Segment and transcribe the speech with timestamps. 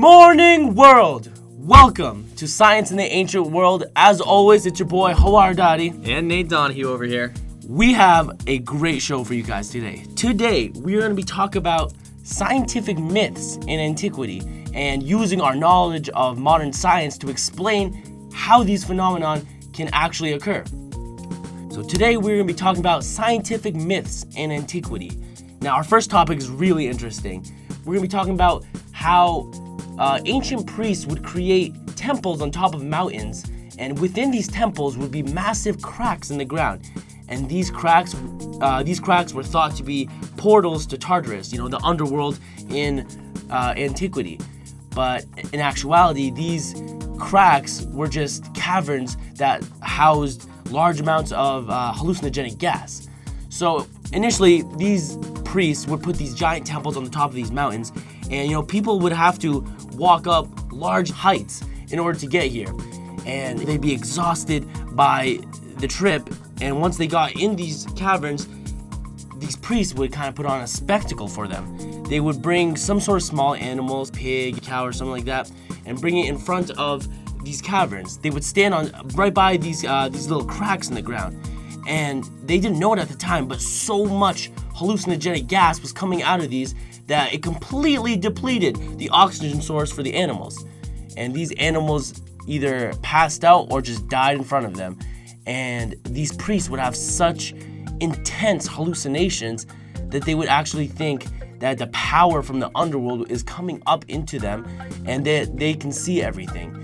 [0.00, 1.28] morning, world!
[1.58, 3.84] Welcome to Science in the Ancient World.
[3.96, 5.92] As always, it's your boy Hawar Dadi.
[6.08, 7.34] And Nate Donahue over here.
[7.68, 10.06] We have a great show for you guys today.
[10.16, 11.92] Today, we are going to be talking about
[12.22, 14.40] scientific myths in antiquity
[14.72, 19.42] and using our knowledge of modern science to explain how these phenomena
[19.74, 20.64] can actually occur.
[21.72, 25.12] So, today we're going to be talking about scientific myths in antiquity.
[25.60, 27.44] Now, our first topic is really interesting.
[27.80, 29.50] We're going to be talking about how
[30.00, 33.44] uh, ancient priests would create temples on top of mountains,
[33.78, 36.90] and within these temples would be massive cracks in the ground.
[37.28, 38.16] And these cracks,
[38.62, 42.38] uh, these cracks were thought to be portals to Tartarus, you know, the underworld
[42.70, 43.06] in
[43.50, 44.40] uh, antiquity.
[44.94, 46.74] But in actuality, these
[47.18, 53.06] cracks were just caverns that housed large amounts of uh, hallucinogenic gas.
[53.50, 57.92] So initially, these priests would put these giant temples on the top of these mountains,
[58.30, 59.66] and you know people would have to
[60.00, 62.72] walk up large heights in order to get here,
[63.26, 65.38] and they'd be exhausted by
[65.76, 66.28] the trip.
[66.60, 68.48] And once they got in these caverns,
[69.36, 72.02] these priests would kind of put on a spectacle for them.
[72.04, 75.50] They would bring some sort of small animals, pig, cow, or something like that,
[75.84, 77.06] and bring it in front of
[77.44, 78.18] these caverns.
[78.18, 81.38] They would stand on right by these uh, these little cracks in the ground,
[81.86, 86.22] and they didn't know it at the time, but so much hallucinogenic gas was coming
[86.22, 86.74] out of these
[87.10, 90.64] that it completely depleted the oxygen source for the animals.
[91.16, 94.96] And these animals either passed out or just died in front of them.
[95.44, 97.52] And these priests would have such
[97.98, 99.66] intense hallucinations
[100.10, 101.26] that they would actually think
[101.58, 104.64] that the power from the underworld is coming up into them
[105.04, 106.76] and that they can see everything.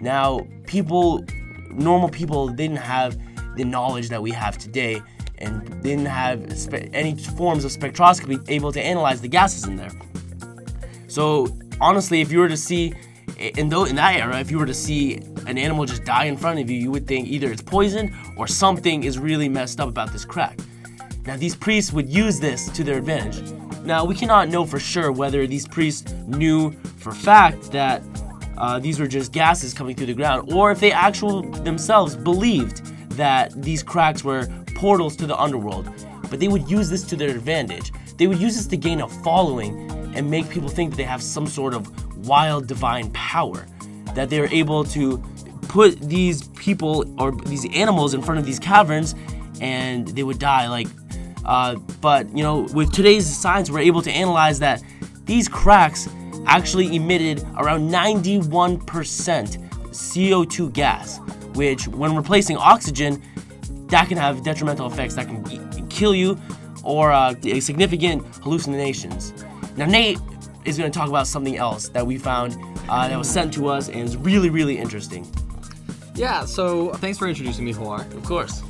[0.00, 1.24] Now, people,
[1.72, 3.18] normal people, didn't have
[3.56, 5.02] the knowledge that we have today
[5.42, 9.90] and didn't have spe- any forms of spectroscopy able to analyze the gases in there.
[11.08, 11.48] So,
[11.80, 12.94] honestly, if you were to see
[13.38, 15.16] in, in that era, if you were to see
[15.46, 18.46] an animal just die in front of you, you would think either it's poison or
[18.46, 20.58] something is really messed up about this crack.
[21.26, 23.52] Now, these priests would use this to their advantage.
[23.84, 28.02] Now, we cannot know for sure whether these priests knew for fact that
[28.58, 32.84] uh, these were just gases coming through the ground, or if they actually themselves believed
[33.16, 34.48] that these cracks were
[34.82, 35.88] portals to the underworld.
[36.28, 37.92] But they would use this to their advantage.
[38.16, 41.22] They would use this to gain a following and make people think that they have
[41.22, 41.82] some sort of
[42.26, 43.64] wild divine power.
[44.16, 45.18] That they're able to
[45.68, 49.14] put these people or these animals in front of these caverns
[49.60, 50.66] and they would die.
[50.66, 50.88] Like,
[51.44, 54.82] uh, but you know, with today's science, we're able to analyze that
[55.26, 56.08] these cracks
[56.46, 61.20] actually emitted around 91% CO2 gas,
[61.54, 63.22] which, when replacing oxygen,
[63.92, 66.38] that can have detrimental effects that can kill you
[66.82, 69.32] or uh, significant hallucinations.
[69.76, 70.18] Now, Nate
[70.64, 72.56] is going to talk about something else that we found
[72.88, 75.30] uh, that was sent to us and is really, really interesting.
[76.14, 78.00] Yeah, so thanks for introducing me, Hawar.
[78.14, 78.62] Of course.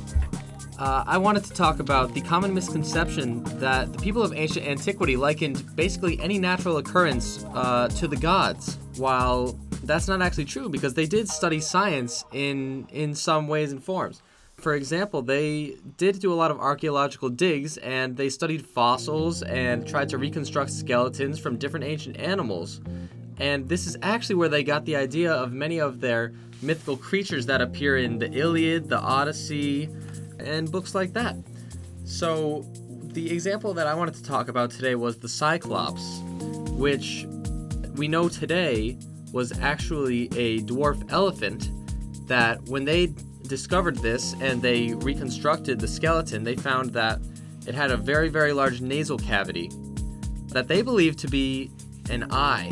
[0.77, 5.15] Uh, I wanted to talk about the common misconception that the people of ancient antiquity
[5.15, 10.93] likened basically any natural occurrence uh, to the gods, while that's not actually true because
[10.93, 14.21] they did study science in in some ways and forms.
[14.63, 19.85] For example, they did do a lot of archaeological digs and they studied fossils and
[19.85, 22.79] tried to reconstruct skeletons from different ancient animals.
[23.39, 26.31] And this is actually where they got the idea of many of their
[26.61, 29.89] mythical creatures that appear in the Iliad, the Odyssey,
[30.39, 31.35] and books like that.
[32.05, 32.65] So,
[33.11, 36.21] the example that I wanted to talk about today was the Cyclops,
[36.77, 37.25] which
[37.97, 38.97] we know today
[39.33, 41.69] was actually a dwarf elephant
[42.27, 47.19] that when they discovered this and they reconstructed the skeleton, they found that
[47.67, 49.69] it had a very, very large nasal cavity
[50.47, 51.71] that they believed to be
[52.09, 52.67] an eye.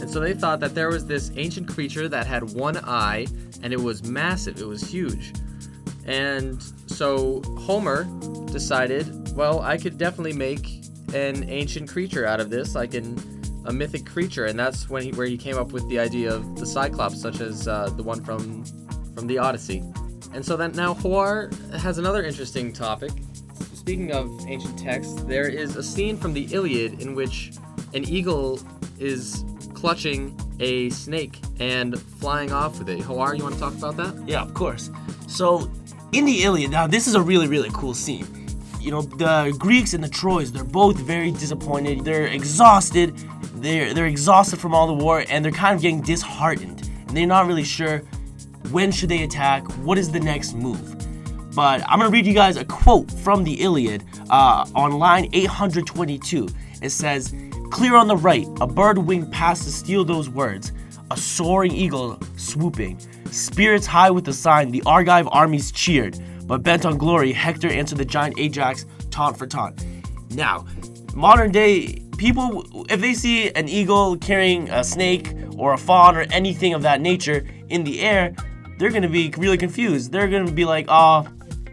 [0.00, 3.26] And so they thought that there was this ancient creature that had one eye
[3.62, 5.32] and it was massive, it was huge.
[6.06, 8.04] And so Homer
[8.46, 10.66] decided, well, I could definitely make
[11.14, 13.18] an ancient creature out of this, like an,
[13.66, 16.58] a mythic creature, and that's when he, where he came up with the idea of
[16.58, 18.64] the Cyclops, such as uh, the one from
[19.14, 19.82] from the Odyssey.
[20.32, 23.10] And so that now Hawar has another interesting topic.
[23.74, 27.52] Speaking of ancient texts, there is a scene from the Iliad in which
[27.94, 28.60] an eagle
[28.98, 29.44] is
[29.74, 33.00] clutching a snake and flying off with it.
[33.00, 34.28] Hawar, you want to talk about that?
[34.28, 34.90] Yeah, of course.
[35.26, 35.70] So,
[36.12, 38.26] in the Iliad, now this is a really, really cool scene.
[38.80, 42.04] You know, the Greeks and the Troys, they're both very disappointed.
[42.04, 43.16] They're exhausted.
[43.54, 46.88] They're they're exhausted from all the war, and they're kind of getting disheartened.
[47.08, 48.02] And they're not really sure
[48.70, 50.96] when should they attack, what is the next move.
[51.54, 56.48] But I'm gonna read you guys a quote from the Iliad uh, on line 822.
[56.82, 57.34] It says,
[57.70, 60.72] Clear on the right, a bird winged past to steal those words.
[61.10, 63.00] A soaring eagle swooping.
[63.30, 66.18] Spirits high with the sign, the Argive armies cheered.
[66.46, 69.84] But bent on glory, Hector answered the giant Ajax taunt for taunt.
[70.30, 70.66] Now,
[71.14, 76.22] modern day people, if they see an eagle carrying a snake or a fawn or
[76.30, 78.34] anything of that nature in the air,
[78.80, 80.10] they're gonna be really confused.
[80.10, 81.26] They're gonna be like, oh,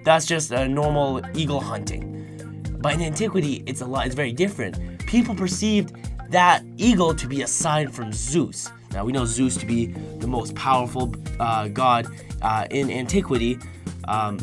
[0.03, 2.75] that's just a normal eagle hunting.
[2.81, 4.05] But in antiquity, it's a lot.
[4.05, 4.99] It's very different.
[5.07, 5.95] People perceived
[6.31, 8.69] that eagle to be a sign from Zeus.
[8.91, 9.85] Now we know Zeus to be
[10.19, 12.07] the most powerful uh, god
[12.41, 13.57] uh, in antiquity,
[14.09, 14.37] um,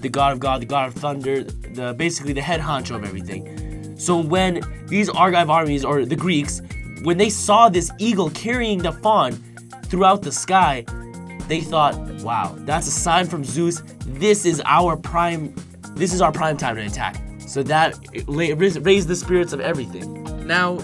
[0.00, 3.98] the god of God, the god of thunder, the basically the head honcho of everything.
[3.98, 6.62] So when these Argive armies or the Greeks,
[7.02, 9.32] when they saw this eagle carrying the fawn
[9.84, 10.86] throughout the sky,
[11.48, 13.82] they thought, "Wow, that's a sign from Zeus.
[14.06, 15.54] This is our prime.
[15.94, 17.16] This is our prime time to attack."
[17.46, 20.46] So that raised the spirits of everything.
[20.46, 20.78] Now,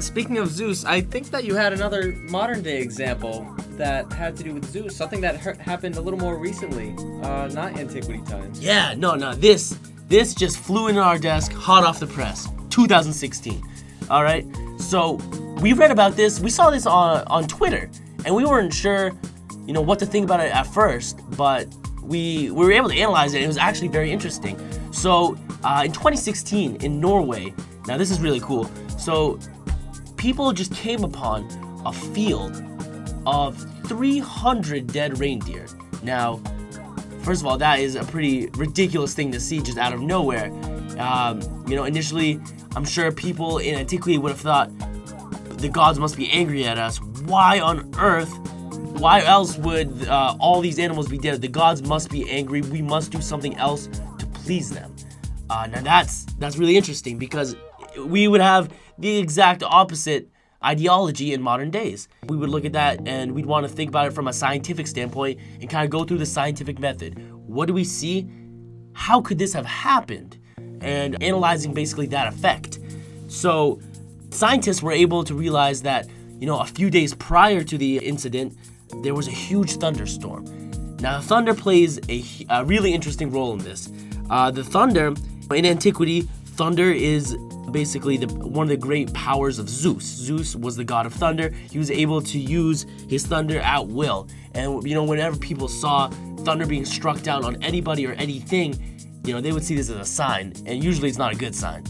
[0.00, 3.46] speaking of Zeus, I think that you had another modern day example
[3.76, 7.48] that had to do with Zeus, something that ha- happened a little more recently, uh,
[7.52, 8.60] not antiquity times.
[8.60, 9.76] Yeah, no, no, this
[10.08, 13.62] this just flew in our desk, hot off the press, 2016.
[14.10, 14.44] All right,
[14.78, 15.14] so
[15.60, 17.88] we read about this, we saw this on on Twitter,
[18.24, 19.12] and we weren't sure,
[19.70, 21.68] you know, what to think about it at first, but
[22.02, 23.36] we, we were able to analyze it.
[23.36, 24.58] And it was actually very interesting.
[24.90, 27.54] So uh, in 2016 in Norway,
[27.86, 28.68] now this is really cool.
[28.98, 29.38] So
[30.16, 31.46] people just came upon
[31.86, 32.60] a field
[33.26, 35.68] of 300 dead reindeer.
[36.02, 36.42] Now,
[37.22, 40.46] first of all, that is a pretty ridiculous thing to see just out of nowhere.
[40.98, 42.40] Um, you know, initially,
[42.74, 44.68] I'm sure people in antiquity would have thought
[45.58, 47.00] the gods must be angry at us.
[47.00, 48.36] Why on earth?
[49.00, 51.40] Why else would uh, all these animals be dead?
[51.40, 52.60] The gods must be angry.
[52.60, 53.86] We must do something else
[54.18, 54.94] to please them.
[55.48, 57.56] Uh, now that's that's really interesting because
[57.96, 60.28] we would have the exact opposite
[60.62, 62.08] ideology in modern days.
[62.26, 64.86] We would look at that and we'd want to think about it from a scientific
[64.86, 67.18] standpoint and kind of go through the scientific method.
[67.32, 68.28] What do we see?
[68.92, 70.36] How could this have happened?
[70.82, 72.80] And analyzing basically that effect.
[73.28, 73.80] So,
[74.28, 76.06] scientists were able to realize that,
[76.38, 78.58] you know, a few days prior to the incident,
[79.02, 80.44] there was a huge thunderstorm.
[81.00, 83.90] Now, thunder plays a, a really interesting role in this.
[84.28, 85.14] Uh, the thunder
[85.50, 87.36] in antiquity, thunder is
[87.72, 90.04] basically the, one of the great powers of Zeus.
[90.04, 91.50] Zeus was the god of thunder.
[91.70, 94.28] He was able to use his thunder at will.
[94.54, 96.08] And you know, whenever people saw
[96.40, 98.74] thunder being struck down on anybody or anything,
[99.24, 101.54] you know, they would see this as a sign, and usually it's not a good
[101.54, 101.84] sign.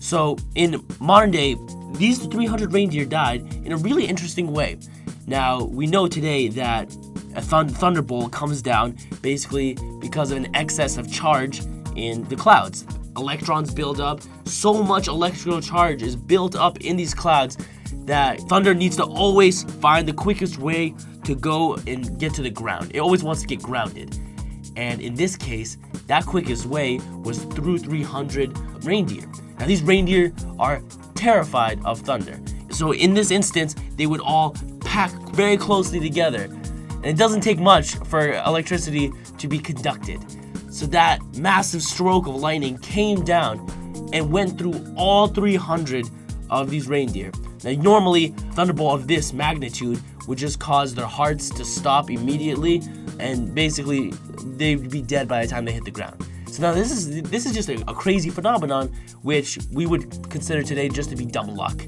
[0.00, 1.56] So in modern day,
[1.92, 4.78] these 300 reindeer died in a really interesting way.
[5.26, 6.92] Now, we know today that
[7.34, 11.62] a thund- thunderbolt comes down basically because of an excess of charge
[11.96, 12.86] in the clouds.
[13.16, 17.58] Electrons build up, so much electrical charge is built up in these clouds
[18.04, 20.94] that thunder needs to always find the quickest way
[21.24, 22.90] to go and get to the ground.
[22.94, 24.16] It always wants to get grounded.
[24.76, 25.76] And in this case,
[26.08, 29.24] that quickest way was through 300 reindeer.
[29.58, 30.82] Now, these reindeer are
[31.14, 32.40] terrified of thunder.
[32.70, 36.44] So, in this instance, they would all pack very closely together.
[36.44, 40.24] And it doesn't take much for electricity to be conducted.
[40.70, 43.58] So that massive stroke of lightning came down
[44.12, 46.08] and went through all 300
[46.50, 47.32] of these reindeer.
[47.64, 52.82] Now, normally, thunderbolt of this magnitude would just cause their hearts to stop immediately,
[53.18, 54.12] and basically,
[54.56, 56.24] they'd be dead by the time they hit the ground.
[56.46, 58.92] So now this is this is just a, a crazy phenomenon,
[59.22, 61.80] which we would consider today just to be dumb luck.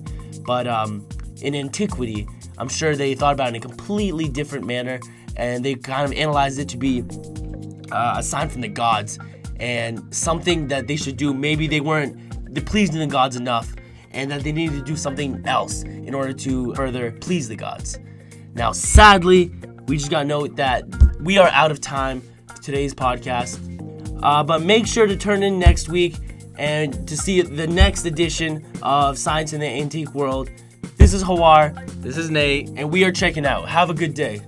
[0.44, 1.06] But um,
[1.42, 2.26] in antiquity,
[2.58, 5.00] I'm sure they thought about it in a completely different manner,
[5.36, 7.04] and they kind of analyzed it to be
[7.92, 9.18] uh, a sign from the gods
[9.60, 11.34] and something that they should do.
[11.34, 12.16] Maybe they weren't
[12.64, 13.74] pleasing the gods enough
[14.12, 17.98] and that they needed to do something else in order to further please the gods.
[18.54, 19.52] Now, sadly,
[19.86, 20.84] we just got to note that
[21.20, 23.58] we are out of time for today's podcast.
[24.22, 26.16] Uh, but make sure to turn in next week
[26.58, 30.50] and to see the next edition of Science in the Antique World.
[30.96, 31.74] This is Hawar.
[32.02, 32.70] This is Nate.
[32.76, 33.68] And we are checking out.
[33.68, 34.42] Have a good day.